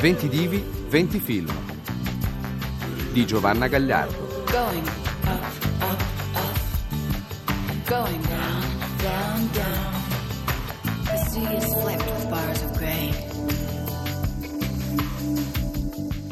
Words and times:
20 0.00 0.28
divi, 0.28 0.64
20 0.88 1.18
film. 1.18 1.52
Di 3.12 3.26
Giovanna 3.26 3.66
Gagliardo. 3.66 4.44
Going 4.48 4.86
up, 4.86 5.48
up, 5.80 6.02
up. 6.34 6.58
Going 7.84 8.26
down, 8.28 8.62
down, 9.02 9.50
down. 9.50 10.02
The 11.02 11.16
sea 11.30 11.56
is 11.56 11.64
flecked 11.80 12.06
with 12.06 12.28
bars 12.28 12.62
of 12.62 12.78
gray. 12.78 13.12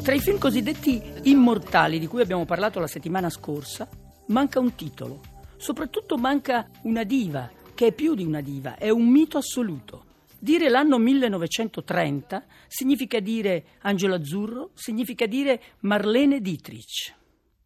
Tra 0.01 0.13
i 0.13 0.19
film 0.21 0.37
cosiddetti 0.37 1.01
immortali 1.23 1.99
di 1.99 2.07
cui 2.07 2.21
abbiamo 2.21 2.45
parlato 2.45 2.79
la 2.79 2.87
settimana 2.87 3.29
scorsa, 3.29 3.85
manca 4.27 4.61
un 4.61 4.75
titolo. 4.75 5.19
Soprattutto 5.57 6.15
manca 6.15 6.69
una 6.83 7.03
diva, 7.03 7.51
che 7.75 7.87
è 7.87 7.91
più 7.91 8.15
di 8.15 8.23
una 8.23 8.39
diva, 8.39 8.77
è 8.77 8.89
un 8.89 9.09
mito 9.09 9.37
assoluto. 9.37 10.05
Dire 10.39 10.69
l'anno 10.69 10.99
1930 10.99 12.45
significa 12.67 13.19
dire 13.19 13.65
Angelo 13.81 14.15
Azzurro, 14.15 14.69
significa 14.75 15.25
dire 15.25 15.61
Marlene 15.79 16.39
Dietrich. 16.41 17.15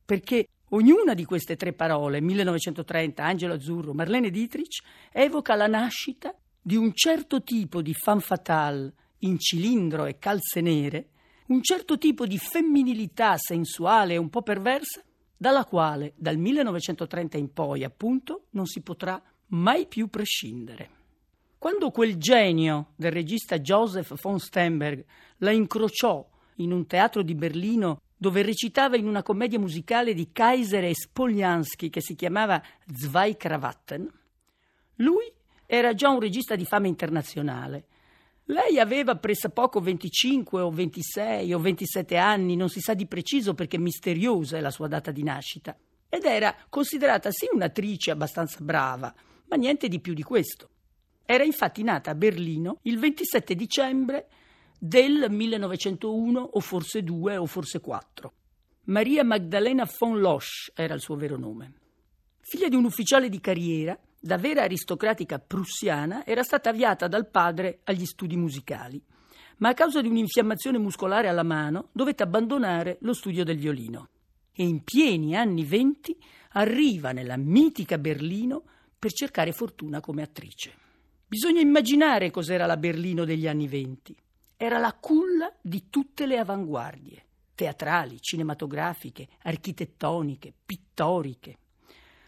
Perché 0.06 0.48
ognuna 0.70 1.14
di 1.14 1.26
queste 1.26 1.58
tre 1.58 1.74
parole, 1.74 2.22
1930, 2.22 3.24
Angelo 3.24 3.56
Azzurro, 3.56 3.94
Marlene 3.94 4.30
Dietrich, 4.30 4.82
evoca 5.12 5.56
la 5.56 5.68
nascita 5.68 6.34
di 6.62 6.78
un 6.78 6.94
certo 6.94 7.42
tipo 7.44 7.82
di 7.82 7.94
femme 7.94 8.22
fatale 8.22 8.94
in 9.20 9.38
cilindro 9.38 10.06
e 10.06 10.18
calze 10.18 10.62
nere, 10.62 11.10
un 11.48 11.62
certo 11.62 11.98
tipo 11.98 12.26
di 12.26 12.38
femminilità 12.38 13.36
sensuale 13.38 14.14
e 14.14 14.18
un 14.18 14.30
po' 14.30 14.44
perversa, 14.44 15.04
dalla 15.36 15.66
quale 15.66 16.14
dal 16.16 16.38
1930 16.38 17.38
in 17.38 17.52
poi, 17.52 17.84
appunto, 17.84 18.46
non 18.52 18.66
si 18.66 18.82
potrà 18.82 19.22
mai 19.48 19.88
più 19.88 20.08
prescindere. 20.08 21.01
Quando 21.62 21.92
quel 21.92 22.18
genio 22.18 22.94
del 22.96 23.12
regista 23.12 23.60
Joseph 23.60 24.20
von 24.20 24.40
Sternberg 24.40 25.06
la 25.38 25.52
incrociò 25.52 26.28
in 26.56 26.72
un 26.72 26.88
teatro 26.88 27.22
di 27.22 27.36
Berlino 27.36 28.02
dove 28.18 28.42
recitava 28.42 28.98
in 28.98 29.06
una 29.06 29.22
commedia 29.22 29.60
musicale 29.60 30.16
di 30.16 30.32
Kaiser 30.32 30.86
e 30.86 30.96
Spoliansky 30.96 31.92
che 31.92 32.02
si 32.02 32.16
chiamava 32.16 32.60
Zwei 32.92 33.38
Krawatten, 33.38 34.12
lui 34.96 35.32
era 35.68 35.94
già 35.94 36.10
un 36.10 36.20
regista 36.20 36.56
di 36.56 36.66
fama 36.66 36.88
internazionale. 36.88 37.86
Lei 38.46 38.80
aveva 38.80 39.18
pressappoco 39.18 39.80
25 39.82 40.62
o 40.62 40.72
26 40.72 41.54
o 41.54 41.60
27 41.60 42.18
anni, 42.18 42.56
non 42.56 42.70
si 42.70 42.80
sa 42.80 42.96
di 42.96 43.06
preciso 43.06 43.54
perché 43.54 43.78
misteriosa 43.78 44.58
è 44.58 44.62
la 44.62 44.72
sua 44.72 44.88
data 44.88 45.12
di 45.12 45.22
nascita, 45.22 45.78
ed 46.10 46.24
era 46.24 46.56
considerata 46.70 47.30
sì 47.30 47.48
un'attrice 47.54 48.10
abbastanza 48.10 48.58
brava, 48.62 49.14
ma 49.48 49.56
niente 49.58 49.88
di 49.88 50.00
più 50.00 50.16
di 50.16 50.24
questo. 50.24 50.70
Era 51.32 51.46
infatti 51.46 51.82
nata 51.82 52.12
a 52.12 52.16
Berlino 52.16 52.80
il 52.82 53.00
27 53.00 53.56
dicembre 53.56 54.28
del 54.78 55.28
1901 55.30 56.42
o 56.42 56.60
forse 56.60 57.04
2 57.04 57.38
o 57.38 57.46
forse 57.46 57.80
4. 57.80 58.34
Maria 58.88 59.24
Magdalena 59.24 59.90
von 59.98 60.20
Losch 60.20 60.74
era 60.76 60.94
il 60.94 61.00
suo 61.00 61.16
vero 61.16 61.38
nome. 61.38 61.74
Figlia 62.42 62.68
di 62.68 62.76
un 62.76 62.84
ufficiale 62.84 63.30
di 63.30 63.40
carriera, 63.40 63.98
da 64.20 64.38
vera 64.38 64.64
aristocratica 64.64 65.40
prussiana, 65.40 66.26
era 66.26 66.44
stata 66.44 66.72
avviata 66.72 67.08
dal 67.08 67.30
padre 67.30 67.80
agli 67.86 68.06
studi 68.06 68.36
musicali, 68.36 69.02
ma 69.60 69.70
a 69.70 69.74
causa 69.74 70.02
di 70.02 70.10
un'infiammazione 70.10 70.80
muscolare 70.80 71.30
alla 71.30 71.44
mano 71.44 71.92
dovette 71.94 72.24
abbandonare 72.24 72.98
lo 73.04 73.14
studio 73.14 73.46
del 73.46 73.58
violino. 73.58 74.10
E 74.52 74.64
in 74.64 74.84
pieni 74.84 75.38
anni 75.38 75.64
venti 75.64 76.14
arriva 76.50 77.14
nella 77.14 77.38
mitica 77.38 77.98
Berlino 77.98 78.64
per 79.00 79.14
cercare 79.14 79.54
fortuna 79.54 80.02
come 80.02 80.24
attrice. 80.24 80.90
Bisogna 81.32 81.62
immaginare 81.62 82.30
cos'era 82.30 82.66
la 82.66 82.76
Berlino 82.76 83.24
degli 83.24 83.48
anni 83.48 83.70
venti. 83.70 84.14
Era 84.58 84.80
la 84.80 84.92
culla 84.92 85.50
di 85.62 85.86
tutte 85.90 86.26
le 86.26 86.38
avanguardie, 86.38 87.24
teatrali, 87.56 88.20
cinematografiche, 88.20 89.30
architettoniche, 89.44 90.54
pittoriche. 90.66 91.58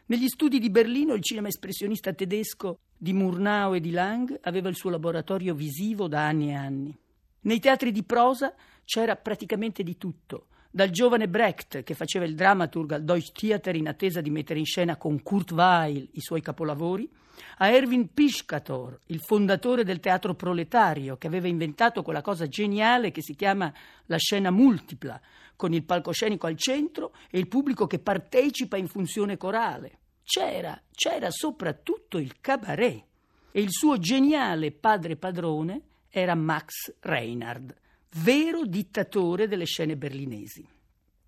Negli 0.06 0.30
studi 0.30 0.58
di 0.58 0.70
Berlino 0.70 1.16
il 1.16 1.22
cinema 1.22 1.50
espressionista 1.50 2.14
tedesco 2.14 2.80
di 2.98 3.12
Murnau 3.12 3.76
e 3.76 3.82
di 3.82 3.92
Lang 3.92 4.40
aveva 4.44 4.70
il 4.70 4.78
suo 4.78 4.90
laboratorio 4.90 5.54
visivo 5.54 6.08
da 6.08 6.26
anni 6.26 6.52
e 6.52 6.54
anni. 6.54 6.98
Nei 7.42 7.60
teatri 7.60 7.92
di 7.92 8.04
prosa 8.04 8.56
c'era 8.86 9.18
praticamente 9.18 9.84
di 9.84 9.98
tutto, 9.98 10.48
dal 10.72 10.92
giovane 10.92 11.28
Brecht 11.28 11.84
che 11.84 11.94
faceva 11.94 12.24
il 12.24 12.36
dramaturg 12.36 12.94
al 12.94 13.04
Deutsche 13.04 13.34
Theater 13.34 13.76
in 13.76 13.90
attesa 13.90 14.22
di 14.22 14.30
mettere 14.30 14.60
in 14.60 14.66
scena 14.66 14.96
con 14.96 15.22
Kurt 15.22 15.52
Weill 15.52 16.08
i 16.14 16.22
suoi 16.22 16.40
capolavori, 16.40 17.10
a 17.58 17.70
Erwin 17.70 18.14
Piscator, 18.14 19.00
il 19.08 19.20
fondatore 19.22 19.84
del 19.84 20.00
teatro 20.00 20.36
proletario 20.36 21.18
che 21.18 21.28
aveva 21.28 21.48
inventato 21.48 22.04
quella 22.04 22.22
cosa 22.22 22.48
geniale 22.48 23.12
che 23.12 23.22
si 23.22 23.36
chiama 23.36 23.72
la 24.06 24.18
scena 24.18 24.52
multipla, 24.52 25.20
con 25.56 25.74
il 25.74 25.84
palcoscenico 25.84 26.48
al 26.48 26.58
centro 26.58 27.14
e 27.30 27.40
il 27.40 27.48
pubblico 27.48 27.88
che 27.88 28.00
partecipa 28.00 28.78
in 28.78 28.88
funzione 28.88 29.38
corale. 29.38 30.00
C'era, 30.24 30.82
c'era 30.94 31.30
soprattutto 31.32 32.18
il 32.18 32.40
cabaret 32.40 33.04
e 33.52 33.62
il 33.62 33.72
suo 33.72 33.98
geniale 33.98 34.72
padre 34.72 35.16
padrone 35.16 35.82
era 36.10 36.36
Max 36.36 36.96
Reinhardt, 37.00 37.76
vero 38.18 38.66
dittatore 38.66 39.48
delle 39.48 39.66
scene 39.66 39.98
berlinesi. 39.98 40.68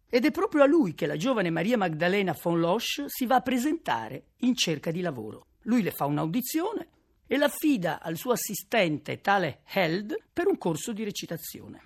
Ed 0.08 0.26
è 0.26 0.32
proprio 0.32 0.64
a 0.64 0.68
lui 0.68 0.94
che 0.94 1.08
la 1.08 1.18
giovane 1.18 1.50
Maria 1.50 1.78
Magdalena 1.78 2.38
von 2.42 2.60
Losch 2.60 3.06
si 3.08 3.26
va 3.26 3.36
a 3.36 3.42
presentare 3.42 4.28
in 4.38 4.56
cerca 4.56 4.92
di 4.92 5.02
lavoro. 5.02 5.48
Lui 5.66 5.82
le 5.82 5.92
fa 5.92 6.06
un'audizione 6.06 6.88
e 7.28 7.38
l'affida 7.38 8.02
al 8.02 8.18
suo 8.18 8.32
assistente, 8.32 9.22
tale 9.22 9.62
Held, 9.66 10.16
per 10.32 10.48
un 10.48 10.58
corso 10.58 10.94
di 10.94 11.04
recitazione. 11.04 11.82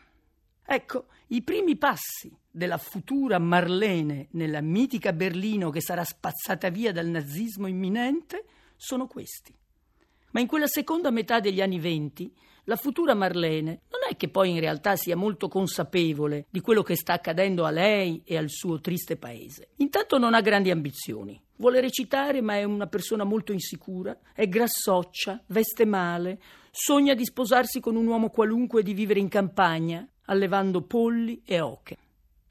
Ecco, 0.66 1.08
i 1.28 1.42
primi 1.42 1.78
passi 1.78 2.32
della 2.50 2.78
futura 2.78 3.40
Marlene 3.40 4.28
nella 4.32 4.62
mitica 4.62 5.14
Berlino 5.14 5.70
che 5.70 5.82
sarà 5.82 6.04
spazzata 6.04 6.70
via 6.70 6.92
dal 6.92 7.08
nazismo 7.08 7.68
imminente 7.68 8.46
sono 8.76 9.08
questi. 9.08 9.56
Ma 10.32 10.40
in 10.40 10.48
quella 10.48 10.68
seconda 10.68 11.10
metà 11.10 11.40
degli 11.40 11.62
anni 11.62 11.80
venti, 11.80 12.32
la 12.70 12.76
futura 12.76 13.16
Marlene 13.16 13.82
non 13.90 14.02
è 14.08 14.16
che 14.16 14.30
poi 14.30 14.52
in 14.52 14.60
realtà 14.60 14.96
sia 14.96 15.16
molto 15.16 15.48
consapevole 15.48 16.46
di 16.52 16.62
quello 16.62 16.84
che 16.84 16.96
sta 16.96 17.14
accadendo 17.14 17.66
a 17.66 17.72
lei 17.72 18.22
e 18.24 18.38
al 18.38 18.48
suo 18.48 18.80
triste 18.80 19.18
paese. 19.18 19.70
Intanto 19.78 20.20
non 20.20 20.36
ha 20.36 20.42
grandi 20.42 20.70
ambizioni. 20.70 21.42
Vuole 21.56 21.82
recitare, 21.82 22.42
ma 22.42 22.58
è 22.58 22.64
una 22.64 22.86
persona 22.86 23.24
molto 23.24 23.54
insicura, 23.54 24.16
è 24.36 24.48
grassoccia, 24.48 25.42
veste 25.48 25.84
male, 25.86 26.40
sogna 26.70 27.16
di 27.16 27.26
sposarsi 27.26 27.80
con 27.80 27.96
un 27.96 28.06
uomo 28.06 28.30
qualunque 28.30 28.82
e 28.82 28.84
di 28.84 28.94
vivere 28.94 29.20
in 29.20 29.30
campagna, 29.30 30.08
allevando 30.26 30.84
polli 30.84 31.42
e 31.44 31.60
oche. 31.62 31.98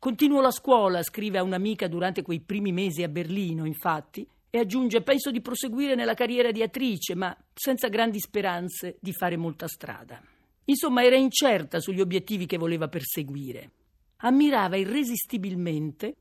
Continuo 0.01 0.41
la 0.41 0.51
scuola, 0.51 1.01
scrive 1.05 1.39
a 1.39 1.45
un'amica 1.45 1.87
durante 1.87 2.23
quei 2.23 2.41
primi 2.41 2.73
mesi 2.73 3.05
a 3.05 3.09
Berlino, 3.09 3.65
infatti, 3.65 4.29
e 4.51 4.59
aggiunge: 4.59 5.03
Penso 5.03 5.31
di 5.31 5.41
proseguire 5.41 5.95
nella 5.95 6.15
carriera 6.15 6.51
di 6.51 6.63
attrice, 6.63 7.15
ma 7.15 7.37
senza 7.55 7.89
grandi 7.89 8.21
speranze 8.21 8.97
di 9.01 9.13
fare 9.13 9.37
molta 9.37 9.69
strada. 9.69 10.21
Insomma, 10.65 11.03
era 11.03 11.17
incerta 11.17 11.81
sugli 11.81 12.01
obiettivi 12.01 12.47
che 12.47 12.59
voleva 12.59 12.89
perseguire. 12.89 13.71
Ammirava 14.19 14.77
irresistibilmente 14.77 16.17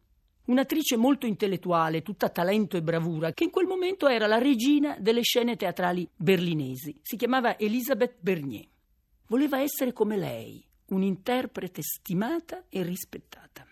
un'attrice 0.46 0.96
molto 0.96 1.26
intellettuale, 1.26 2.02
tutta 2.02 2.30
talento 2.30 2.78
e 2.78 2.82
bravura, 2.82 3.34
che 3.34 3.44
in 3.44 3.50
quel 3.50 3.66
momento 3.66 4.08
era 4.08 4.28
la 4.28 4.38
regina 4.38 4.96
delle 5.00 5.22
scene 5.22 5.58
teatrali 5.58 6.08
berlinesi. 6.16 6.98
Si 7.02 7.18
chiamava 7.18 7.58
Elisabeth 7.58 8.16
Bernier. 8.20 8.66
Voleva 9.28 9.60
essere 9.60 9.92
come 9.92 10.16
lei, 10.16 10.66
un'interprete 10.88 11.82
stimata 11.82 12.64
e 12.70 12.82
rispettata. 12.84 13.66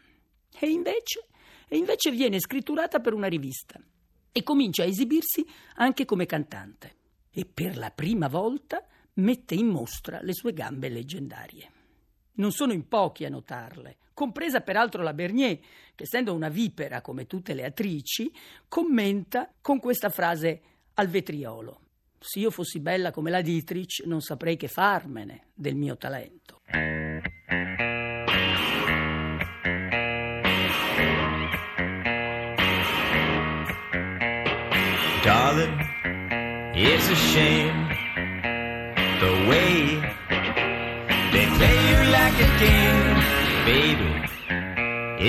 E 0.59 0.67
invece, 0.67 1.27
e 1.69 1.77
invece 1.77 2.11
viene 2.11 2.41
scritturata 2.41 2.99
per 2.99 3.13
una 3.13 3.27
rivista 3.27 3.79
e 4.37 4.43
comincia 4.43 4.83
a 4.83 4.87
esibirsi 4.87 5.47
anche 5.75 6.03
come 6.03 6.25
cantante. 6.25 6.95
E 7.31 7.45
per 7.45 7.77
la 7.77 7.89
prima 7.89 8.27
volta 8.27 8.85
mette 9.13 9.55
in 9.55 9.67
mostra 9.67 10.19
le 10.21 10.33
sue 10.33 10.51
gambe 10.51 10.89
leggendarie. 10.89 11.71
Non 12.33 12.51
sono 12.51 12.73
in 12.73 12.85
pochi 12.89 13.23
a 13.23 13.29
notarle, 13.29 13.95
compresa 14.13 14.59
peraltro 14.59 15.01
la 15.03 15.13
Bernier, 15.13 15.57
che 15.95 16.03
essendo 16.03 16.33
una 16.33 16.49
vipera 16.49 16.99
come 16.99 17.27
tutte 17.27 17.53
le 17.53 17.63
attrici, 17.63 18.29
commenta 18.67 19.49
con 19.61 19.79
questa 19.79 20.09
frase 20.09 20.61
al 20.95 21.07
vetriolo. 21.07 21.79
Se 22.19 22.39
io 22.39 22.51
fossi 22.51 22.81
bella 22.81 23.11
come 23.11 23.29
la 23.29 23.39
Dietrich, 23.39 24.03
non 24.03 24.19
saprei 24.19 24.57
che 24.57 24.67
farmene 24.67 25.45
del 25.53 25.75
mio 25.75 25.95
talento. 25.95 26.59
It's 36.77 37.07
a 37.09 37.15
shame 37.15 37.87
the 39.21 39.33
way 39.47 39.95
they 41.31 41.45
play 41.55 41.77
you 41.89 41.99
like 42.11 42.35
a 42.35 42.51
game, 42.59 43.17
baby. 43.65 44.11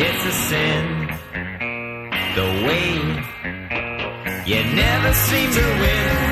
It's 0.03 0.25
a 0.27 0.33
sin 0.33 0.87
the 2.35 2.49
way 2.67 2.89
you 4.45 4.61
never 4.75 5.13
seem 5.15 5.53
to 5.53 5.65
win. 5.81 6.25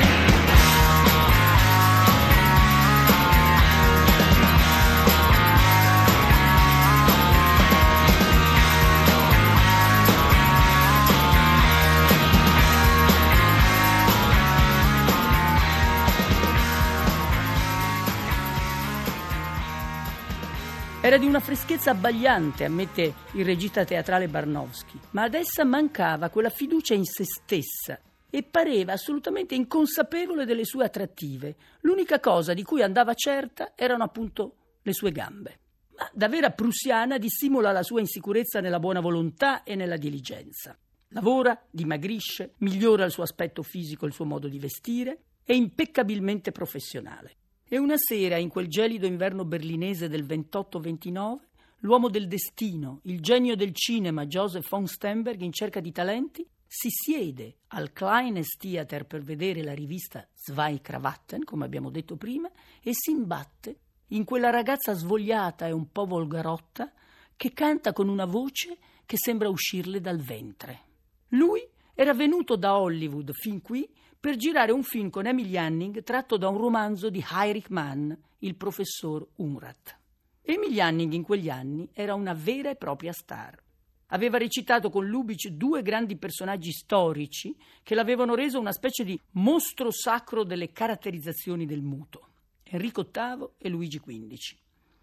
Era 21.05 21.19
di 21.19 21.27
una 21.27 21.39
freschezza 21.39 21.91
abbagliante, 21.91 22.65
ammette 22.65 23.13
il 23.35 23.45
regista 23.45 23.85
teatrale 23.85 24.27
Barnowski, 24.27 24.99
ma 25.11 25.25
ad 25.25 25.35
essa 25.35 25.63
mancava 25.63 26.31
quella 26.31 26.49
fiducia 26.49 26.95
in 26.95 27.05
se 27.05 27.25
stessa 27.25 28.01
e 28.31 28.43
pareva 28.43 28.95
assolutamente 28.95 29.55
inconsapevole 29.55 30.47
delle 30.47 30.65
sue 30.65 30.87
attrattive. 30.87 31.57
L'unica 31.83 32.21
cosa 32.21 32.55
di 32.55 32.63
cui 32.63 32.81
andava 32.81 33.13
certa 33.13 33.73
erano 33.75 34.03
appunto 34.03 34.55
le 34.81 34.95
sue 34.95 35.13
gambe. 35.13 35.59
Ma 35.95 36.09
da 36.11 36.27
vera 36.31 36.49
prussiana 36.53 37.19
dissimula 37.19 37.71
la 37.71 37.83
sua 37.83 38.01
insicurezza 38.01 38.61
nella 38.61 38.81
buona 38.81 39.01
volontà 39.01 39.63
e 39.63 39.75
nella 39.75 39.99
diligenza. 39.99 40.75
Lavora, 41.09 41.67
dimagrisce, 41.71 42.55
migliora 42.61 43.05
il 43.05 43.11
suo 43.11 43.25
aspetto 43.25 43.63
fisico 43.63 44.07
e 44.07 44.09
il 44.09 44.15
suo 44.15 44.25
modo 44.25 44.49
di 44.49 44.59
vestire, 44.59 45.19
è 45.45 45.53
impeccabilmente 45.53 46.51
professionale. 46.51 47.35
E 47.67 47.79
una 47.79 47.97
sera, 47.97 48.37
in 48.37 48.49
quel 48.49 48.69
gelido 48.69 49.07
inverno 49.07 49.45
berlinese 49.45 50.09
del 50.09 50.25
28-29, 50.25 51.39
l'uomo 51.79 52.09
del 52.09 52.29
destino, 52.29 53.01
il 53.05 53.21
genio 53.21 53.57
del 53.57 53.73
cinema 53.75 54.27
Joseph 54.27 54.69
von 54.69 54.87
Stenberg, 54.87 55.41
in 55.41 55.53
cerca 55.53 55.81
di 55.81 55.91
talenti, 55.91 56.47
si 56.67 56.89
siede 56.91 57.59
al 57.69 57.93
Kleines 57.93 58.57
Theater 58.59 59.07
per 59.07 59.23
vedere 59.23 59.63
la 59.63 59.73
rivista 59.75 60.27
Zwei 60.35 60.81
Krawatten, 60.81 61.45
come 61.45 61.65
abbiamo 61.65 61.89
detto 61.89 62.17
prima, 62.17 62.51
e 62.83 62.91
si 62.93 63.13
imbatte 63.13 63.79
in 64.09 64.25
quella 64.25 64.51
ragazza 64.51 64.93
svogliata 64.93 65.67
e 65.67 65.73
un 65.73 65.91
po' 65.91 66.05
volgarotta 66.05 66.93
che 67.37 67.53
canta 67.53 67.93
con 67.93 68.09
una 68.09 68.27
voce 68.27 68.77
che 69.07 69.17
sembra 69.17 69.49
uscirle 69.49 70.01
dal 70.01 70.19
ventre. 70.19 70.83
Lui 71.29 71.67
era 71.95 72.13
venuto 72.13 72.57
da 72.57 72.79
Hollywood 72.79 73.33
fin 73.33 73.63
qui 73.63 73.89
per 74.25 74.37
girare 74.37 74.73
un 74.73 74.83
film 74.83 75.11
con 75.11 75.27
Emily 75.27 75.55
Hanning 75.55 76.03
tratto 76.03 76.39
da 76.39 76.49
un 76.49 76.57
romanzo 76.57 77.11
di 77.11 77.23
Heinrich 77.31 77.69
Mann, 77.69 78.11
il 78.39 78.55
professor 78.55 79.29
Unrat. 79.35 79.99
Emily 80.41 80.81
Hanning 80.81 81.13
in 81.13 81.23
quegli 81.23 81.51
anni 81.51 81.87
era 81.93 82.15
una 82.15 82.33
vera 82.33 82.71
e 82.71 82.77
propria 82.77 83.13
star. 83.13 83.63
Aveva 84.07 84.39
recitato 84.39 84.89
con 84.89 85.07
Lubitsch 85.07 85.49
due 85.49 85.83
grandi 85.83 86.17
personaggi 86.17 86.73
storici 86.73 87.55
che 87.83 87.95
l'avevano 87.95 88.35
reso 88.35 88.59
una 88.59 88.73
specie 88.73 89.05
di 89.05 89.21
mostro 89.33 89.91
sacro 89.91 90.43
delle 90.43 90.73
caratterizzazioni 90.73 91.67
del 91.67 91.83
muto, 91.83 92.29
Enrico 92.63 93.03
VIII 93.03 93.49
e 93.59 93.69
Luigi 93.69 94.01
XV. 94.01 94.57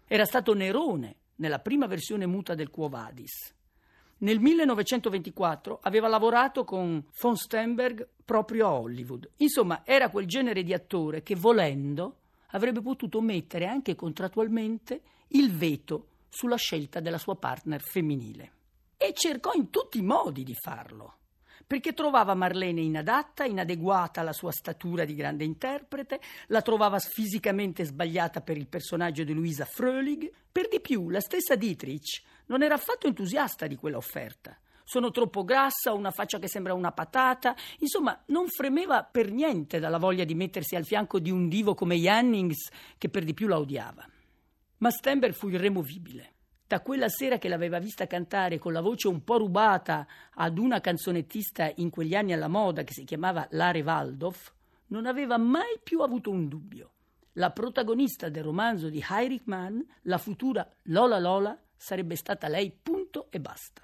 Era 0.04 0.24
stato 0.24 0.52
Nerone 0.52 1.14
nella 1.36 1.60
prima 1.60 1.86
versione 1.86 2.26
muta 2.26 2.56
del 2.56 2.70
Quo 2.70 2.88
Vadis. 2.88 3.54
Nel 4.22 4.38
1924 4.38 5.80
aveva 5.82 6.06
lavorato 6.06 6.62
con 6.64 7.04
von 7.20 7.36
Stenberg 7.36 8.08
proprio 8.24 8.66
a 8.68 8.72
Hollywood. 8.72 9.28
Insomma, 9.38 9.82
era 9.84 10.10
quel 10.10 10.26
genere 10.26 10.62
di 10.62 10.72
attore 10.72 11.22
che, 11.22 11.34
volendo, 11.34 12.18
avrebbe 12.50 12.80
potuto 12.82 13.20
mettere 13.20 13.66
anche 13.66 13.96
contrattualmente 13.96 15.02
il 15.28 15.52
veto 15.52 16.06
sulla 16.28 16.56
scelta 16.56 17.00
della 17.00 17.18
sua 17.18 17.34
partner 17.34 17.80
femminile. 17.80 18.52
E 18.96 19.12
cercò 19.12 19.52
in 19.54 19.70
tutti 19.70 19.98
i 19.98 20.02
modi 20.02 20.44
di 20.44 20.54
farlo 20.54 21.16
perché 21.72 21.94
trovava 21.94 22.34
Marlene 22.34 22.82
inadatta, 22.82 23.46
inadeguata 23.46 24.20
alla 24.20 24.34
sua 24.34 24.52
statura 24.52 25.06
di 25.06 25.14
grande 25.14 25.44
interprete, 25.44 26.20
la 26.48 26.60
trovava 26.60 26.98
fisicamente 26.98 27.86
sbagliata 27.86 28.42
per 28.42 28.58
il 28.58 28.66
personaggio 28.66 29.24
di 29.24 29.32
Luisa 29.32 29.64
Fröhlich. 29.64 30.30
Per 30.52 30.68
di 30.68 30.82
più, 30.82 31.08
la 31.08 31.20
stessa 31.20 31.54
Dietrich 31.54 32.20
non 32.48 32.62
era 32.62 32.74
affatto 32.74 33.06
entusiasta 33.06 33.66
di 33.66 33.76
quella 33.76 33.96
offerta. 33.96 34.54
Sono 34.84 35.10
troppo 35.10 35.44
grassa, 35.44 35.94
ho 35.94 35.96
una 35.96 36.10
faccia 36.10 36.38
che 36.38 36.46
sembra 36.46 36.74
una 36.74 36.92
patata, 36.92 37.56
insomma, 37.78 38.22
non 38.26 38.48
fremeva 38.48 39.02
per 39.02 39.32
niente 39.32 39.78
dalla 39.78 39.96
voglia 39.96 40.24
di 40.24 40.34
mettersi 40.34 40.76
al 40.76 40.84
fianco 40.84 41.18
di 41.20 41.30
un 41.30 41.48
divo 41.48 41.72
come 41.72 41.96
Jannings, 41.96 42.68
che 42.98 43.08
per 43.08 43.24
di 43.24 43.32
più 43.32 43.48
la 43.48 43.58
odiava. 43.58 44.06
Ma 44.76 44.90
Stenberg 44.90 45.32
fu 45.32 45.48
irremovibile. 45.48 46.31
Da 46.72 46.80
quella 46.80 47.10
sera 47.10 47.36
che 47.36 47.50
l'aveva 47.50 47.78
vista 47.78 48.06
cantare 48.06 48.56
con 48.56 48.72
la 48.72 48.80
voce 48.80 49.06
un 49.06 49.22
po' 49.24 49.36
rubata 49.36 50.06
ad 50.36 50.56
una 50.56 50.80
canzonettista 50.80 51.70
in 51.74 51.90
quegli 51.90 52.14
anni 52.14 52.32
alla 52.32 52.48
moda 52.48 52.82
che 52.82 52.94
si 52.94 53.04
chiamava 53.04 53.46
Lare 53.50 53.82
Waldorf, 53.82 54.54
non 54.86 55.04
aveva 55.04 55.36
mai 55.36 55.78
più 55.82 56.00
avuto 56.00 56.30
un 56.30 56.48
dubbio. 56.48 56.92
La 57.32 57.50
protagonista 57.50 58.30
del 58.30 58.44
romanzo 58.44 58.88
di 58.88 59.04
Heinrich 59.06 59.42
Mann, 59.44 59.80
la 60.04 60.16
futura 60.16 60.66
Lola 60.84 61.18
Lola, 61.18 61.60
sarebbe 61.76 62.16
stata 62.16 62.48
lei, 62.48 62.74
punto 62.82 63.26
e 63.28 63.38
basta. 63.38 63.82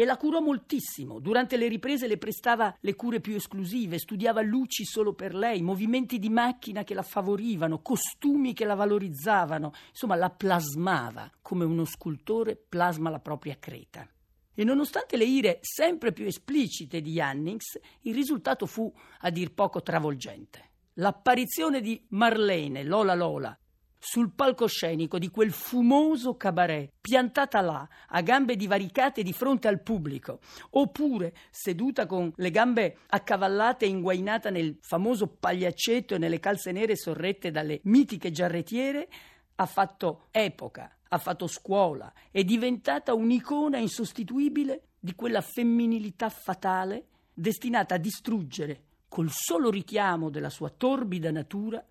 E 0.00 0.04
la 0.04 0.16
curò 0.16 0.38
moltissimo. 0.38 1.18
Durante 1.18 1.56
le 1.56 1.66
riprese 1.66 2.06
le 2.06 2.18
prestava 2.18 2.72
le 2.82 2.94
cure 2.94 3.18
più 3.18 3.34
esclusive, 3.34 3.98
studiava 3.98 4.42
luci 4.42 4.84
solo 4.84 5.12
per 5.12 5.34
lei, 5.34 5.60
movimenti 5.60 6.20
di 6.20 6.28
macchina 6.28 6.84
che 6.84 6.94
la 6.94 7.02
favorivano, 7.02 7.82
costumi 7.82 8.52
che 8.52 8.64
la 8.64 8.76
valorizzavano, 8.76 9.72
insomma 9.88 10.14
la 10.14 10.30
plasmava 10.30 11.28
come 11.42 11.64
uno 11.64 11.84
scultore 11.84 12.54
plasma 12.54 13.10
la 13.10 13.18
propria 13.18 13.56
creta. 13.58 14.08
E 14.54 14.62
nonostante 14.62 15.16
le 15.16 15.24
ire 15.24 15.58
sempre 15.62 16.12
più 16.12 16.26
esplicite 16.26 17.00
di 17.00 17.14
Jannings, 17.14 17.76
il 18.02 18.14
risultato 18.14 18.66
fu 18.66 18.94
a 19.22 19.30
dir 19.30 19.52
poco 19.52 19.82
travolgente. 19.82 20.70
L'apparizione 20.94 21.80
di 21.80 22.00
Marlene 22.10 22.84
Lola 22.84 23.16
Lola 23.16 23.58
sul 23.98 24.30
palcoscenico 24.30 25.18
di 25.18 25.28
quel 25.28 25.52
fumoso 25.52 26.36
cabaret, 26.36 26.92
piantata 27.00 27.60
là, 27.60 27.88
a 28.08 28.20
gambe 28.22 28.56
divaricate 28.56 29.22
di 29.22 29.32
fronte 29.32 29.68
al 29.68 29.82
pubblico, 29.82 30.40
oppure 30.70 31.34
seduta 31.50 32.06
con 32.06 32.32
le 32.36 32.50
gambe 32.50 32.98
accavallate 33.08 33.84
e 33.84 33.88
inguainata 33.88 34.50
nel 34.50 34.78
famoso 34.80 35.26
pagliaccetto 35.26 36.14
e 36.14 36.18
nelle 36.18 36.38
calze 36.38 36.72
nere 36.72 36.96
sorrette 36.96 37.50
dalle 37.50 37.80
mitiche 37.84 38.30
giarrettiere, 38.30 39.08
ha 39.56 39.66
fatto 39.66 40.26
epoca, 40.30 40.96
ha 41.08 41.18
fatto 41.18 41.48
scuola, 41.48 42.12
è 42.30 42.44
diventata 42.44 43.14
un'icona 43.14 43.78
insostituibile 43.78 44.82
di 45.00 45.14
quella 45.14 45.40
femminilità 45.40 46.28
fatale 46.28 47.06
destinata 47.34 47.96
a 47.96 47.98
distruggere, 47.98 48.82
col 49.08 49.30
solo 49.30 49.70
richiamo 49.70 50.30
della 50.30 50.50
sua 50.50 50.70
torbida 50.70 51.30
natura, 51.30 51.84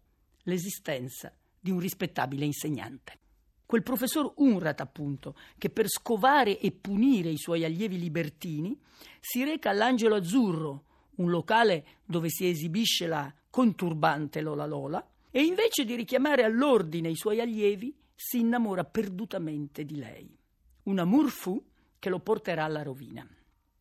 l'esistenza 0.43 1.33
di 1.59 1.71
un 1.71 1.79
rispettabile 1.79 2.45
insegnante. 2.45 3.19
Quel 3.65 3.83
professor 3.83 4.31
Unrat, 4.37 4.79
appunto, 4.79 5.35
che 5.57 5.69
per 5.69 5.89
scovare 5.89 6.57
e 6.57 6.71
punire 6.71 7.29
i 7.29 7.37
suoi 7.37 7.65
allievi 7.65 7.99
libertini 7.99 8.79
si 9.19 9.43
reca 9.43 9.71
all'Angelo 9.71 10.15
Azzurro, 10.15 10.83
un 11.15 11.29
locale 11.29 11.85
dove 12.05 12.29
si 12.29 12.47
esibisce 12.47 13.07
la 13.07 13.33
conturbante 13.49 14.39
Lola 14.39 14.65
Lola, 14.65 15.05
e 15.29 15.43
invece 15.43 15.83
di 15.83 15.95
richiamare 15.95 16.43
all'ordine 16.43 17.09
i 17.09 17.15
suoi 17.15 17.41
allievi, 17.41 17.93
si 18.15 18.39
innamora 18.39 18.85
perdutamente 18.85 19.83
di 19.83 19.97
lei. 19.97 20.33
Un 20.83 20.99
amour 20.99 21.29
fou 21.29 21.61
che 21.99 22.09
lo 22.09 22.19
porterà 22.19 22.63
alla 22.63 22.83
rovina. 22.83 23.27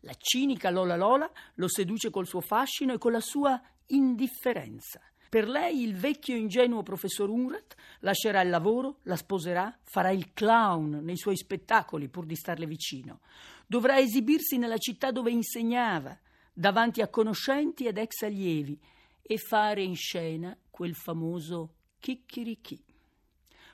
La 0.00 0.14
cinica 0.18 0.70
Lola 0.70 0.96
Lola 0.96 1.30
lo 1.54 1.68
seduce 1.68 2.10
col 2.10 2.26
suo 2.26 2.40
fascino 2.40 2.92
e 2.92 2.98
con 2.98 3.12
la 3.12 3.20
sua 3.20 3.60
indifferenza 3.86 5.00
per 5.28 5.48
lei 5.48 5.82
il 5.82 5.96
vecchio 5.96 6.36
ingenuo 6.36 6.82
professor 6.82 7.28
Unrat 7.28 7.74
lascerà 8.00 8.42
il 8.42 8.50
lavoro, 8.50 8.98
la 9.02 9.16
sposerà, 9.16 9.76
farà 9.82 10.10
il 10.10 10.32
clown 10.32 11.00
nei 11.02 11.16
suoi 11.16 11.36
spettacoli 11.36 12.08
pur 12.08 12.26
di 12.26 12.36
starle 12.36 12.66
vicino. 12.66 13.20
Dovrà 13.66 13.98
esibirsi 13.98 14.58
nella 14.58 14.78
città 14.78 15.10
dove 15.10 15.30
insegnava, 15.30 16.18
davanti 16.52 17.00
a 17.02 17.08
conoscenti 17.08 17.86
ed 17.86 17.98
ex 17.98 18.22
allievi, 18.22 18.78
e 19.22 19.38
fare 19.38 19.82
in 19.82 19.96
scena 19.96 20.56
quel 20.70 20.94
famoso 20.94 21.74
chicchirichì. 21.98 22.80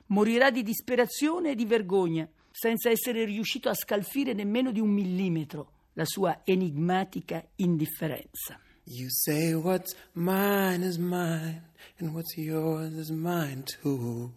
Morirà 0.07 0.49
di 0.49 0.63
disperazione 0.63 1.51
e 1.51 1.55
di 1.55 1.65
vergogna, 1.65 2.27
senza 2.49 2.89
essere 2.89 3.25
riuscito 3.25 3.69
a 3.69 3.73
scalfire 3.73 4.33
nemmeno 4.33 4.71
di 4.71 4.79
un 4.79 4.89
millimetro 4.89 5.71
la 5.93 6.05
sua 6.05 6.41
enigmatica 6.43 7.45
indifferenza. 7.57 8.59
You 8.85 9.09
say 9.09 9.55
what's 9.55 9.95
mine 10.13 10.83
is 10.83 10.99
mine, 10.99 11.61
and 11.99 12.13
what's 12.13 12.37
yours 12.37 12.93
is 12.93 13.11
mine 13.11 13.63
too. 13.63 14.33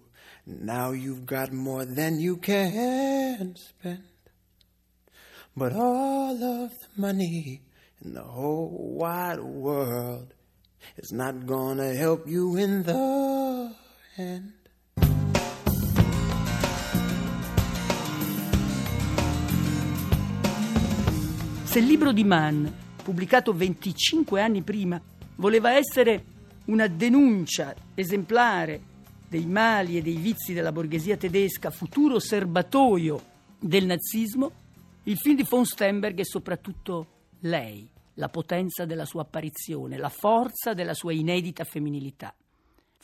Now 0.47 0.93
you've 0.93 1.27
got 1.27 1.53
more 1.53 1.85
than 1.85 2.21
you 2.21 2.37
can 2.37 3.57
spend. 3.57 4.05
But 5.57 5.73
all 5.73 6.35
of 6.35 6.71
the 6.71 6.89
money 6.97 7.63
in 8.05 8.15
the 8.15 8.23
whole 8.23 8.95
wide 8.97 9.41
world 9.41 10.33
is 10.97 11.11
not 11.11 11.47
gonna 11.47 11.95
help 11.95 12.29
you 12.29 12.57
in 12.57 12.85
the 12.85 13.75
end. 14.17 14.53
Se 21.65 21.81
il 21.81 21.87
libro 21.87 22.13
di 22.13 22.23
Mann, 22.23 22.73
pubblicato 23.07 23.53
25 23.53 24.41
anni 24.41 24.63
prima, 24.63 25.01
voleva 25.37 25.71
essere 25.71 26.25
una 26.65 26.89
denuncia 26.89 27.73
esemplare 27.95 28.83
dei 29.29 29.47
mali 29.47 29.97
e 29.97 30.03
dei 30.03 30.17
vizi 30.17 30.53
della 30.53 30.73
borghesia 30.73 31.17
tedesca, 31.17 31.71
futuro 31.71 32.19
serbatoio 32.19 33.23
del 33.61 33.87
nazismo, 33.87 34.51
il 35.05 35.17
film 35.19 35.37
di 35.37 35.47
von 35.49 35.65
Stenberg 35.65 36.19
è 36.19 36.25
soprattutto 36.25 37.07
lei, 37.43 37.89
la 38.15 38.29
potenza 38.29 38.85
della 38.85 39.05
sua 39.05 39.23
apparizione, 39.23 39.99
la 39.99 40.09
forza 40.09 40.73
della 40.73 40.95
sua 40.95 41.13
inedita 41.13 41.63
femminilità. 41.63 42.35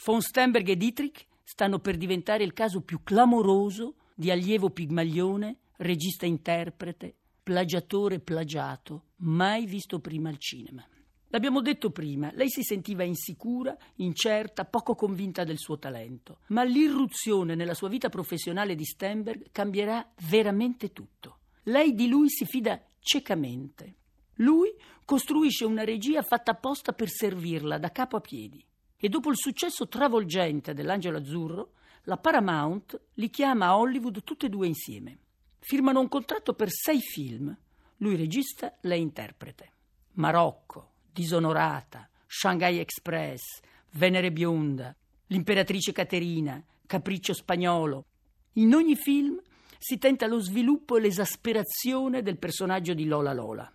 Von 0.04 0.21
Stenberg 0.21 0.68
e 0.68 0.76
Dietrich 0.76 1.26
stanno 1.44 1.78
per 1.78 1.97
diventare 1.97 2.42
il 2.42 2.52
caso 2.52 2.80
più 2.80 3.04
clamoroso 3.04 3.94
di 4.16 4.32
allievo 4.32 4.68
pigmaglione, 4.68 5.59
regista 5.76 6.26
interprete, 6.26 7.14
plagiatore 7.42 8.20
plagiato, 8.20 9.06
mai 9.16 9.66
visto 9.66 9.99
prima 9.99 10.28
al 10.28 10.38
cinema. 10.38 10.87
L'abbiamo 11.28 11.62
detto 11.62 11.90
prima, 11.90 12.30
lei 12.34 12.50
si 12.50 12.62
sentiva 12.62 13.04
insicura, 13.04 13.76
incerta, 13.96 14.66
poco 14.66 14.94
convinta 14.94 15.44
del 15.44 15.58
suo 15.58 15.78
talento, 15.78 16.40
ma 16.49 16.62
l'irruzione 16.62 17.54
nella 17.54 17.75
sua 17.75 17.88
vita 17.88 18.11
professionale 18.11 18.75
di 18.75 18.84
Stenberg 18.84 19.46
cambierà 19.50 20.12
veramente 20.28 20.92
tutto. 20.92 21.38
Lei 21.64 21.94
di 21.94 22.06
lui 22.08 22.28
si 22.28 22.44
fida 22.44 22.80
ciecamente. 23.00 23.94
Lui 24.37 24.72
costruisce 25.04 25.64
una 25.64 25.84
regia 25.84 26.22
fatta 26.22 26.50
apposta 26.50 26.92
per 26.92 27.08
servirla 27.08 27.78
da 27.78 27.90
capo 27.90 28.16
a 28.16 28.20
piedi. 28.20 28.64
E 28.96 29.08
dopo 29.08 29.30
il 29.30 29.37
successo 29.37 29.88
travolgente 29.88 30.75
dell'Angelo 30.75 31.16
Azzurro, 31.18 31.72
la 32.04 32.18
Paramount 32.18 33.00
li 33.14 33.30
chiama 33.30 33.66
a 33.66 33.78
Hollywood 33.78 34.22
tutte 34.22 34.46
e 34.46 34.49
due 34.49 34.66
insieme. 34.66 35.18
Firmano 35.64 36.00
un 36.00 36.09
contratto 36.09 36.54
per 36.54 36.71
sei 36.73 36.99
film. 37.00 37.57
Lui 37.99 38.16
regista, 38.16 38.76
lei 38.81 39.00
interprete. 39.00 39.71
Marocco, 40.14 40.90
Disonorata, 41.12 42.11
Shanghai 42.26 42.81
Express, 42.81 43.61
Venere 43.92 44.33
Bionda, 44.33 44.95
L'imperatrice 45.28 45.92
Caterina, 45.92 46.62
Capriccio 46.85 47.33
Spagnolo. 47.33 48.07
In 48.54 48.75
ogni 48.75 48.97
film 48.97 49.40
si 49.78 49.99
tenta 49.99 50.26
lo 50.26 50.40
sviluppo 50.40 50.97
e 50.97 51.00
l'esasperazione 51.00 52.23
del 52.23 52.38
personaggio 52.38 52.92
di 52.92 53.04
Lola 53.04 53.33
Lola. 53.33 53.73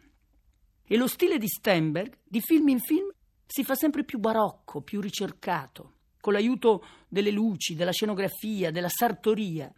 E 0.86 0.98
lo 0.98 1.08
stile 1.08 1.38
di 1.38 1.48
Stenberg, 1.48 2.18
di 2.26 2.42
film 2.42 2.68
in 2.68 2.80
film, 2.80 3.10
si 3.46 3.64
fa 3.64 3.76
sempre 3.76 4.04
più 4.04 4.20
barocco, 4.20 4.82
più 4.82 5.00
ricercato, 5.00 5.94
con 6.20 6.34
l'aiuto 6.34 6.86
delle 7.08 7.32
luci, 7.32 7.76
della 7.76 7.94
scenografia, 7.94 8.72
della 8.72 8.90
sartoria 8.90 9.74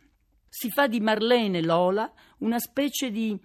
si 0.50 0.70
fa 0.70 0.88
di 0.88 1.00
Marlene 1.00 1.62
Lola 1.62 2.12
una 2.40 2.60
specie 2.60 3.12
di 3.12 3.40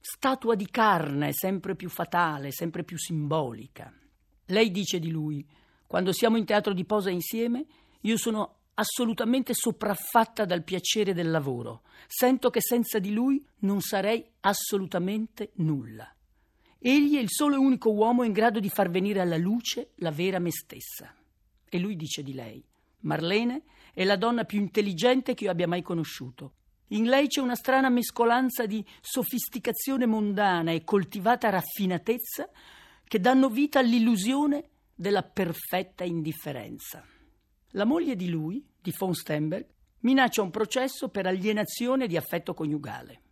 statua 0.00 0.54
di 0.54 0.68
carne 0.70 1.32
sempre 1.32 1.76
più 1.76 1.88
fatale, 1.88 2.50
sempre 2.50 2.82
più 2.82 2.98
simbolica. 2.98 3.92
Lei 4.46 4.70
dice 4.70 4.98
di 4.98 5.10
lui, 5.10 5.46
quando 5.86 6.12
siamo 6.12 6.36
in 6.36 6.44
teatro 6.44 6.72
di 6.72 6.84
posa 6.84 7.10
insieme, 7.10 7.66
io 8.00 8.16
sono 8.16 8.56
assolutamente 8.74 9.52
sopraffatta 9.54 10.44
dal 10.44 10.64
piacere 10.64 11.12
del 11.12 11.30
lavoro. 11.30 11.82
Sento 12.06 12.48
che 12.48 12.60
senza 12.62 12.98
di 12.98 13.12
lui 13.12 13.44
non 13.60 13.80
sarei 13.80 14.24
assolutamente 14.40 15.50
nulla. 15.56 16.12
Egli 16.78 17.16
è 17.16 17.20
il 17.20 17.28
solo 17.28 17.56
e 17.56 17.58
unico 17.58 17.90
uomo 17.90 18.22
in 18.22 18.32
grado 18.32 18.58
di 18.58 18.70
far 18.70 18.88
venire 18.88 19.20
alla 19.20 19.36
luce 19.36 19.90
la 19.96 20.10
vera 20.10 20.38
me 20.38 20.50
stessa. 20.50 21.14
E 21.68 21.78
lui 21.78 21.94
dice 21.94 22.22
di 22.22 22.32
lei, 22.32 22.64
Marlene 23.00 23.62
è 23.92 24.04
la 24.04 24.16
donna 24.16 24.44
più 24.44 24.60
intelligente 24.60 25.34
che 25.34 25.44
io 25.44 25.50
abbia 25.50 25.68
mai 25.68 25.82
conosciuto. 25.82 26.54
In 26.88 27.04
lei 27.04 27.28
c'è 27.28 27.40
una 27.40 27.54
strana 27.54 27.88
mescolanza 27.88 28.66
di 28.66 28.84
sofisticazione 29.00 30.06
mondana 30.06 30.72
e 30.72 30.82
coltivata 30.82 31.48
raffinatezza 31.48 32.48
che 33.04 33.20
danno 33.20 33.48
vita 33.48 33.78
all'illusione 33.78 34.70
della 34.94 35.22
perfetta 35.22 36.04
indifferenza. 36.04 37.04
La 37.70 37.84
moglie 37.84 38.16
di 38.16 38.28
lui, 38.28 38.64
di 38.80 38.92
von 38.98 39.14
Stenberg, 39.14 39.66
minaccia 40.00 40.42
un 40.42 40.50
processo 40.50 41.08
per 41.08 41.26
alienazione 41.26 42.06
di 42.06 42.16
affetto 42.16 42.54
coniugale. 42.54 43.22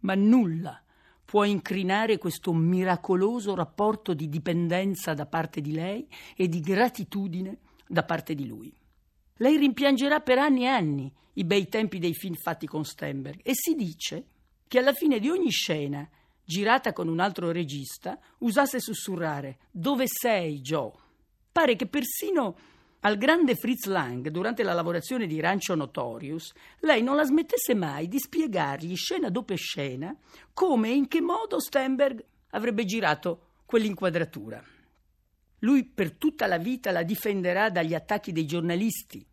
Ma 0.00 0.14
nulla 0.14 0.82
può 1.24 1.44
incrinare 1.44 2.18
questo 2.18 2.52
miracoloso 2.52 3.54
rapporto 3.54 4.14
di 4.14 4.28
dipendenza 4.28 5.12
da 5.14 5.26
parte 5.26 5.60
di 5.60 5.72
lei 5.72 6.08
e 6.34 6.48
di 6.48 6.60
gratitudine 6.60 7.58
da 7.86 8.04
parte 8.04 8.34
di 8.34 8.46
lui. 8.46 8.74
Lei 9.42 9.56
rimpiangerà 9.56 10.20
per 10.20 10.36
anni 10.36 10.64
e 10.64 10.66
anni 10.66 11.12
i 11.34 11.44
bei 11.44 11.66
tempi 11.66 11.98
dei 11.98 12.12
film 12.12 12.34
fatti 12.34 12.66
con 12.66 12.84
Stenberg 12.84 13.40
e 13.42 13.52
si 13.54 13.74
dice 13.74 14.26
che 14.68 14.78
alla 14.78 14.92
fine 14.92 15.18
di 15.18 15.30
ogni 15.30 15.48
scena, 15.48 16.06
girata 16.44 16.92
con 16.92 17.08
un 17.08 17.20
altro 17.20 17.50
regista, 17.50 18.18
usasse 18.40 18.80
sussurrare 18.80 19.60
Dove 19.70 20.04
sei, 20.06 20.60
Joe? 20.60 20.92
Pare 21.50 21.74
che 21.74 21.86
persino 21.86 22.56
al 23.00 23.16
grande 23.16 23.54
Fritz 23.54 23.86
Lang, 23.86 24.28
durante 24.28 24.62
la 24.62 24.74
lavorazione 24.74 25.26
di 25.26 25.40
Rancho 25.40 25.74
Notorious, 25.74 26.52
lei 26.80 27.02
non 27.02 27.16
la 27.16 27.24
smettesse 27.24 27.74
mai 27.74 28.08
di 28.08 28.18
spiegargli 28.18 28.94
scena 28.94 29.30
dopo 29.30 29.56
scena 29.56 30.14
come 30.52 30.90
e 30.90 30.94
in 30.96 31.08
che 31.08 31.22
modo 31.22 31.58
Stenberg 31.60 32.22
avrebbe 32.50 32.84
girato 32.84 33.62
quell'inquadratura. 33.64 34.62
Lui 35.60 35.84
per 35.84 36.12
tutta 36.12 36.46
la 36.46 36.58
vita 36.58 36.90
la 36.90 37.02
difenderà 37.02 37.70
dagli 37.70 37.94
attacchi 37.94 38.32
dei 38.32 38.46
giornalisti, 38.46 39.26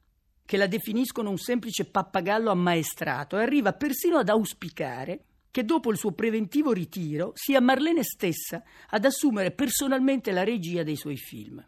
che 0.48 0.56
la 0.56 0.68
definiscono 0.68 1.30
un 1.30 1.38
semplice 1.38 1.84
pappagallo 1.84 2.50
ammaestrato 2.50 3.38
e 3.38 3.42
arriva 3.42 3.74
persino 3.74 4.18
ad 4.18 4.30
auspicare 4.30 5.26
che 5.52 5.66
dopo 5.66 5.92
il 5.92 5.98
suo 5.98 6.14
preventivo 6.14 6.72
ritiro 6.72 7.34
sia 7.36 7.60
Marlene 7.60 8.02
stessa 8.02 8.64
ad 8.92 9.04
assumere 9.04 9.52
personalmente 9.52 10.32
la 10.32 10.46
regia 10.46 10.84
dei 10.84 10.96
suoi 10.96 11.18
film. 11.18 11.62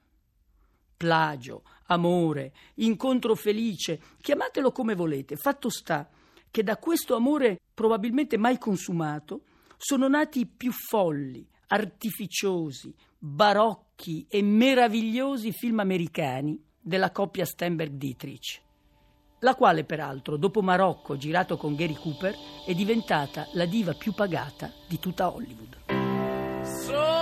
Plagio, 0.96 1.64
amore, 1.88 2.54
incontro 2.76 3.36
felice, 3.36 4.00
chiamatelo 4.22 4.72
come 4.72 4.96
volete, 4.96 5.36
fatto 5.36 5.70
sta 5.70 6.10
che 6.50 6.64
da 6.64 6.78
questo 6.78 7.16
amore 7.16 7.60
probabilmente 7.74 8.38
mai 8.38 8.58
consumato 8.58 9.42
sono 9.76 10.08
nati 10.08 10.40
i 10.40 10.46
più 10.46 10.72
folli, 10.72 11.46
artificiosi, 11.68 12.96
barocchi 13.18 14.26
e 14.30 14.42
meravigliosi 14.42 15.52
film 15.52 15.80
americani 15.80 16.58
della 16.80 17.12
coppia 17.12 17.44
Stenberg-Dietrich 17.44 18.68
la 19.40 19.56
quale 19.56 19.84
peraltro, 19.84 20.38
dopo 20.38 20.62
Marocco 20.62 21.18
girato 21.18 21.58
con 21.58 21.76
Gary 21.76 21.96
Cooper, 21.96 22.36
è 22.66 22.74
diventata 22.74 23.48
la 23.54 23.66
diva 23.66 23.94
più 23.94 24.14
pagata 24.14 24.72
di 24.88 25.00
tutta 25.00 25.34
Hollywood. 25.34 25.78
So 26.64 27.19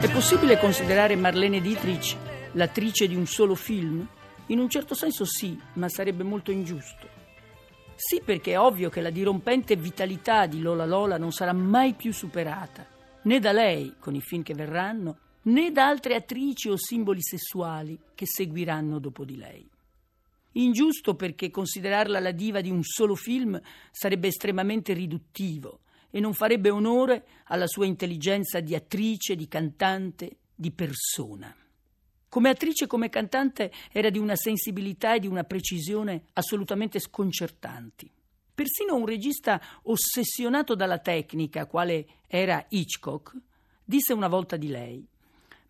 È 0.00 0.10
possibile 0.10 0.58
considerare 0.58 1.14
Marlene 1.14 1.60
Dietrich 1.60 2.16
l'attrice 2.52 3.06
di 3.06 3.14
un 3.14 3.26
solo 3.26 3.54
film? 3.54 4.08
In 4.46 4.58
un 4.58 4.70
certo 4.70 4.94
senso 4.94 5.26
sì, 5.26 5.60
ma 5.74 5.90
sarebbe 5.90 6.22
molto 6.22 6.50
ingiusto. 6.50 7.06
Sì, 7.96 8.22
perché 8.24 8.52
è 8.52 8.58
ovvio 8.58 8.88
che 8.88 9.02
la 9.02 9.10
dirompente 9.10 9.76
vitalità 9.76 10.46
di 10.46 10.62
Lola 10.62 10.86
Lola 10.86 11.18
non 11.18 11.32
sarà 11.32 11.52
mai 11.52 11.92
più 11.92 12.14
superata, 12.14 12.86
né 13.24 13.40
da 13.40 13.52
lei, 13.52 13.96
con 13.98 14.14
i 14.14 14.22
film 14.22 14.42
che 14.42 14.54
verranno, 14.54 15.18
né 15.42 15.70
da 15.70 15.88
altre 15.88 16.14
attrici 16.14 16.70
o 16.70 16.78
simboli 16.78 17.20
sessuali 17.20 18.00
che 18.14 18.24
seguiranno 18.24 18.98
dopo 19.00 19.26
di 19.26 19.36
lei. 19.36 19.68
Ingiusto 20.52 21.14
perché 21.14 21.50
considerarla 21.50 22.20
la 22.20 22.32
diva 22.32 22.62
di 22.62 22.70
un 22.70 22.82
solo 22.82 23.14
film 23.14 23.60
sarebbe 23.90 24.28
estremamente 24.28 24.94
riduttivo 24.94 25.80
e 26.10 26.20
non 26.20 26.34
farebbe 26.34 26.70
onore 26.70 27.26
alla 27.44 27.66
sua 27.66 27.86
intelligenza 27.86 28.60
di 28.60 28.74
attrice, 28.74 29.36
di 29.36 29.48
cantante, 29.48 30.36
di 30.54 30.70
persona. 30.70 31.54
Come 32.28 32.48
attrice 32.48 32.84
e 32.84 32.86
come 32.86 33.08
cantante 33.08 33.72
era 33.90 34.10
di 34.10 34.18
una 34.18 34.36
sensibilità 34.36 35.14
e 35.14 35.20
di 35.20 35.26
una 35.26 35.44
precisione 35.44 36.24
assolutamente 36.34 37.00
sconcertanti. 37.00 38.10
Persino 38.54 38.94
un 38.94 39.06
regista 39.06 39.60
ossessionato 39.82 40.74
dalla 40.74 40.98
tecnica, 40.98 41.66
quale 41.66 42.06
era 42.26 42.64
Hitchcock, 42.68 43.34
disse 43.82 44.12
una 44.12 44.28
volta 44.28 44.56
di 44.56 44.68
lei: 44.68 45.04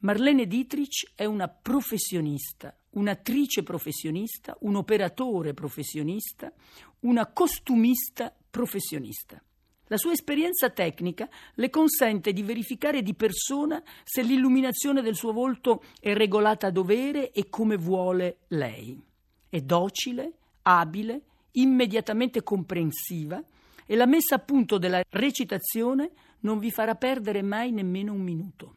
Marlene 0.01 0.47
Dietrich 0.47 1.13
è 1.15 1.25
una 1.25 1.49
professionista, 1.49 2.77
un'attrice 2.91 3.63
professionista, 3.63 4.57
un 4.61 4.75
operatore 4.77 5.55
professionista, 5.55 6.53
una 7.01 7.27
costumista 7.27 8.35
professionista. 8.51 9.43
La 9.91 9.97
sua 9.97 10.13
esperienza 10.13 10.71
tecnica 10.71 11.29
le 11.55 11.69
consente 11.69 12.33
di 12.33 12.45
verificare 12.45 13.03
di 13.03 13.13
persona 13.15 13.83
se 14.05 14.23
l'illuminazione 14.23 15.03
del 15.03 15.17
suo 15.17 15.33
volto 15.33 15.83
è 15.99 16.15
regolata 16.15 16.69
a 16.69 16.71
dovere 16.71 17.33
e 17.33 17.49
come 17.49 17.77
vuole 17.77 18.43
lei. 18.49 19.03
È 19.49 19.61
docile, 19.61 20.35
abile, 20.63 21.23
immediatamente 21.53 22.45
comprensiva 22.45 23.43
e 23.85 23.97
la 23.97 24.07
messa 24.07 24.37
a 24.37 24.39
punto 24.39 24.79
della 24.79 25.03
recitazione 25.09 26.13
non 26.43 26.61
vi 26.61 26.71
farà 26.71 26.95
perdere 26.95 27.43
mai 27.43 27.73
nemmeno 27.73 28.13
un 28.13 28.23
minuto. 28.23 28.77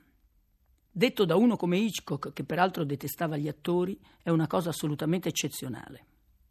Detto 0.91 1.25
da 1.25 1.35
uno 1.35 1.57
come 1.57 1.77
Hitchcock, 1.77 2.33
che 2.33 2.43
peraltro 2.43 2.83
detestava 2.83 3.37
gli 3.37 3.47
attori, 3.47 3.99
è 4.23 4.31
una 4.31 4.47
cosa 4.47 4.69
assolutamente 4.69 5.29
eccezionale. 5.29 6.05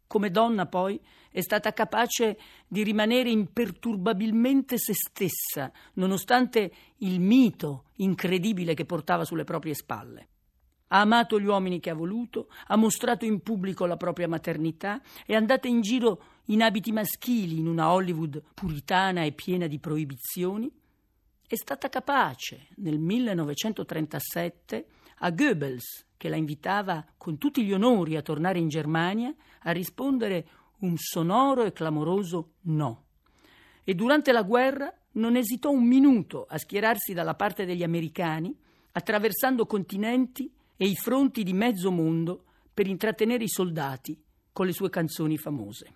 Come 0.07 0.31
donna, 0.31 0.65
poi, 0.65 0.99
è 1.31 1.41
stata 1.41 1.73
capace 1.73 2.37
di 2.67 2.83
rimanere 2.83 3.29
imperturbabilmente 3.31 4.77
se 4.77 4.93
stessa, 4.93 5.71
nonostante 5.93 6.71
il 6.97 7.19
mito 7.19 7.85
incredibile 7.95 8.75
che 8.75 8.85
portava 8.85 9.25
sulle 9.25 9.43
proprie 9.43 9.73
spalle. 9.73 10.27
Ha 10.89 11.01
amato 11.01 11.39
gli 11.39 11.45
uomini 11.45 11.79
che 11.79 11.89
ha 11.89 11.95
voluto, 11.95 12.49
ha 12.67 12.75
mostrato 12.75 13.25
in 13.25 13.41
pubblico 13.41 13.87
la 13.87 13.97
propria 13.97 14.27
maternità, 14.27 15.01
è 15.25 15.33
andata 15.33 15.67
in 15.67 15.81
giro 15.81 16.23
in 16.45 16.61
abiti 16.61 16.91
maschili 16.91 17.57
in 17.57 17.67
una 17.67 17.91
Hollywood 17.91 18.41
puritana 18.53 19.23
e 19.23 19.31
piena 19.31 19.65
di 19.65 19.79
proibizioni. 19.79 20.71
È 21.47 21.55
stata 21.55 21.89
capace, 21.89 22.67
nel 22.75 22.99
1937, 22.99 24.85
a 25.17 25.31
Goebbels, 25.31 26.05
che 26.23 26.29
la 26.29 26.37
invitava 26.37 27.05
con 27.17 27.37
tutti 27.37 27.65
gli 27.65 27.73
onori 27.73 28.15
a 28.15 28.21
tornare 28.21 28.57
in 28.57 28.69
Germania, 28.69 29.35
a 29.63 29.71
rispondere 29.71 30.47
un 30.79 30.95
sonoro 30.95 31.65
e 31.65 31.73
clamoroso 31.73 32.51
no. 32.61 33.07
E 33.83 33.93
durante 33.93 34.31
la 34.31 34.43
guerra 34.43 34.89
non 35.15 35.35
esitò 35.35 35.69
un 35.69 35.83
minuto 35.83 36.45
a 36.47 36.57
schierarsi 36.57 37.11
dalla 37.11 37.35
parte 37.35 37.65
degli 37.65 37.83
americani, 37.83 38.57
attraversando 38.93 39.65
continenti 39.65 40.49
e 40.77 40.87
i 40.87 40.95
fronti 40.95 41.43
di 41.43 41.51
mezzo 41.51 41.91
mondo 41.91 42.45
per 42.73 42.87
intrattenere 42.87 43.43
i 43.43 43.49
soldati 43.49 44.17
con 44.53 44.65
le 44.65 44.71
sue 44.71 44.89
canzoni 44.89 45.37
famose. 45.37 45.93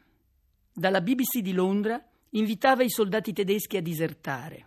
Dalla 0.74 1.00
BBC 1.00 1.39
di 1.39 1.53
Londra 1.53 2.05
invitava 2.31 2.84
i 2.84 2.89
soldati 2.89 3.31
tedeschi 3.31 3.77
a 3.77 3.81
disertare. 3.81 4.65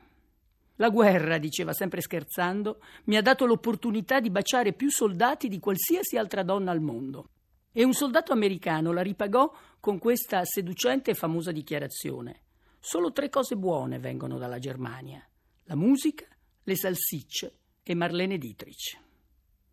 La 0.81 0.89
guerra, 0.89 1.37
diceva 1.37 1.75
sempre 1.75 2.01
scherzando, 2.01 2.81
mi 3.05 3.19
ha 3.19 3.21
dato 3.21 3.45
l'opportunità 3.45 4.19
di 4.19 4.31
baciare 4.31 4.73
più 4.73 4.91
soldati 4.91 5.49
di 5.49 5.59
qualsiasi 5.59 6.17
altra 6.17 6.43
donna 6.43 6.71
al 6.71 6.81
mondo. 6.81 7.29
E 7.71 7.85
un 7.85 7.93
soldato 7.93 8.33
americano 8.33 8.91
la 8.91 9.03
ripagò 9.03 9.53
con 9.79 9.99
questa 9.99 10.43
seducente 10.47 11.11
e 11.11 11.15
famosa 11.15 11.53
dichiarazione. 11.53 12.45
Solo 12.79 13.13
tre 13.13 13.29
cose 13.29 13.57
buone 13.57 13.99
vengono 13.99 14.39
dalla 14.39 14.59
Germania: 14.59 15.23
la 15.65 15.77
musica, 15.77 16.25
le 16.63 16.77
salsicce 16.77 17.59
e 17.83 17.95
Marlene 17.95 18.39
Dietrich. 18.39 18.99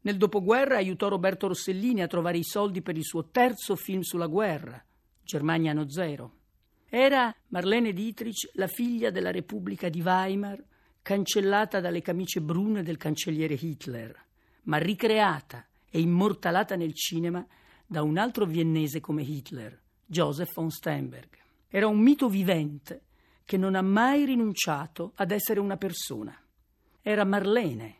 Nel 0.01 0.17
dopoguerra 0.17 0.75
aiutò 0.75 1.07
Roberto 1.07 1.47
Rossellini 1.47 2.01
a 2.01 2.07
trovare 2.07 2.37
i 2.37 2.43
soldi 2.43 2.81
per 2.81 2.97
il 2.97 3.05
suo 3.05 3.29
terzo 3.29 3.77
film 3.77 4.01
sulla 4.01 4.27
guerra, 4.27 4.83
Germania 5.23 5.71
anno 5.71 5.89
zero. 5.89 6.33
Era 6.89 7.33
Marlene 7.47 7.93
Dietrich 7.93 8.49
la 8.55 8.67
figlia 8.67 9.09
della 9.09 9.31
Repubblica 9.31 9.87
di 9.87 10.01
Weimar 10.01 10.61
cancellata 11.07 11.79
dalle 11.79 12.01
camicie 12.01 12.41
brune 12.41 12.83
del 12.83 12.97
cancelliere 12.97 13.53
Hitler, 13.53 14.13
ma 14.63 14.75
ricreata 14.75 15.65
e 15.89 16.01
immortalata 16.01 16.75
nel 16.75 16.93
cinema 16.93 17.47
da 17.85 18.01
un 18.03 18.17
altro 18.17 18.45
viennese 18.45 18.99
come 18.99 19.23
Hitler, 19.23 19.81
Joseph 20.05 20.51
von 20.53 20.69
Steinberg. 20.69 21.29
Era 21.69 21.87
un 21.87 21.97
mito 21.97 22.27
vivente 22.27 23.03
che 23.45 23.55
non 23.55 23.75
ha 23.75 23.81
mai 23.81 24.25
rinunciato 24.25 25.13
ad 25.15 25.31
essere 25.31 25.61
una 25.61 25.77
persona. 25.77 26.37
Era 27.01 27.23
Marlene, 27.23 27.95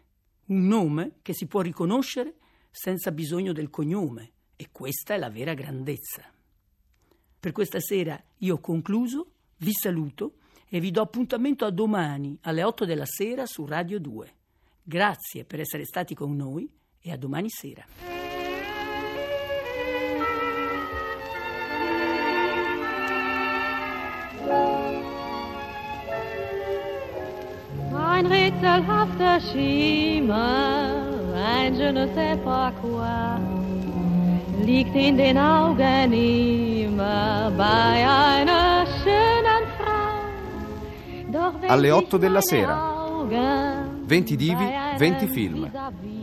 un 0.47 0.67
nome 0.67 1.19
che 1.21 1.33
si 1.33 1.45
può 1.45 1.61
riconoscere 1.61 2.35
senza 2.69 3.13
bisogno 3.13 3.53
del 3.53 3.69
cognome, 3.69 4.31
e 4.57 4.67
questa 4.69 5.13
è 5.13 5.17
la 5.17 5.29
vera 5.29 5.53
grandezza. 5.53 6.29
Per 7.39 7.53
questa 7.53 7.79
sera 7.79 8.21
io 8.39 8.55
ho 8.55 8.59
concluso, 8.59 9.31
vi 9.59 9.71
saluto 9.71 10.36
e 10.69 10.79
vi 10.79 10.91
do 10.91 11.01
appuntamento 11.01 11.65
a 11.65 11.69
domani 11.69 12.37
alle 12.41 12.63
8 12.63 12.85
della 12.85 13.05
sera 13.05 13.45
su 13.45 13.65
Radio 13.65 13.99
2. 13.99 14.33
Grazie 14.83 15.45
per 15.45 15.59
essere 15.59 15.85
stati 15.85 16.13
con 16.15 16.35
noi 16.35 16.69
e 17.01 17.11
a 17.11 17.17
domani 17.17 17.49
sera. 17.49 17.85
Ein 27.93 28.25
rätselhafter 28.25 29.39
Schimmer, 29.41 31.33
ein 31.35 31.75
je 31.75 31.91
ne 31.91 32.07
sais 32.15 32.39
pas 32.39 32.73
quoi, 32.81 33.39
liegt 34.65 34.95
in 34.95 35.17
den 35.17 35.37
Augen 35.37 36.13
immer 36.13 37.51
bei 37.55 38.07
einer 38.07 38.76
Alle 41.67 41.89
sich 41.89 41.91
8 41.91 42.17
della 42.17 42.41
Sera. 42.41 42.95
Augen 43.07 44.05
20 44.05 44.35
divi, 44.37 44.55
bei 44.55 44.77
einem 44.77 44.97
20 44.97 45.27
film 45.27 45.69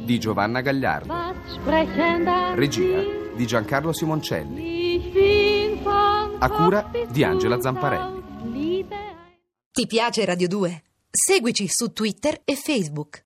di 0.07 0.18
Giovanna 0.18 0.62
Gagliardo. 0.62 1.12
Regia 2.54 3.02
di 3.35 3.46
Giancarlo 3.46 3.92
Simoncelli. 3.92 5.83
A 6.38 6.50
cura 6.50 6.90
di 7.11 7.22
Angela 7.24 7.61
Zamparelli. 7.61 8.87
Ti 9.70 9.87
piace 9.87 10.24
Radio 10.24 10.48
2? 10.48 10.83
Seguici 11.11 11.66
su 11.68 11.92
Twitter 11.92 12.40
e 12.44 12.57
Facebook. 12.57 13.22